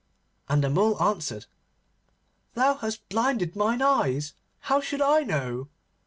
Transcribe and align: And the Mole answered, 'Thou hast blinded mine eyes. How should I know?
And 0.49 0.63
the 0.63 0.69
Mole 0.71 0.99
answered, 0.99 1.45
'Thou 2.55 2.77
hast 2.77 3.07
blinded 3.09 3.55
mine 3.55 3.83
eyes. 3.83 4.33
How 4.61 4.81
should 4.81 4.99
I 4.99 5.19
know? 5.21 5.69